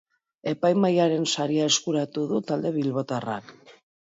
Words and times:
Epaimahaiaren 0.51 1.27
saria 1.35 1.67
eskuratu 1.73 2.25
du 2.33 2.41
talde 2.51 2.73
bilbotarrak. 2.79 3.57